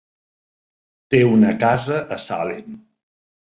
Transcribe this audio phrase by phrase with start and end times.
[1.15, 2.75] Té una casa a Salem.